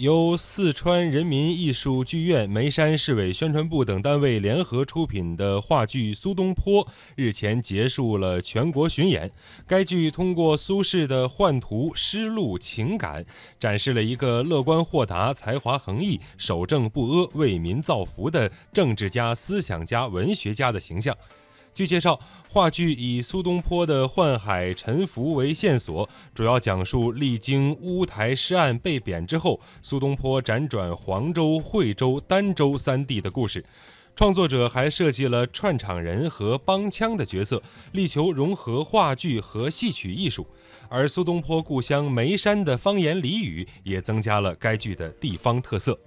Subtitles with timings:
[0.00, 6.82] 由四川人民艺术剧院、眉山市委宣传部等单位联合出品的话剧《苏东坡》
[7.16, 9.30] 日前结束了全国巡演。
[9.66, 13.26] 该剧通过苏轼的宦途、失路、情感，
[13.58, 21.14] 展示了一个乐观豁达、才华横溢、守正不阿、为民造福的政治家、思想家、文学家的形象。
[21.72, 33.64] 据介绍，话剧以苏东坡的宦海沉浮为线索，主要讲述历经乌台诗案被贬之后，苏东坡辗转黄州、惠州、儋州三地的故事。
[34.16, 40.46] 创作者还设计了串场人和帮腔的角色，力求融合话剧和戏曲艺术。
[40.90, 45.98] 而苏东坡故乡眉山的方言俚语，也增加了该剧的地方特色。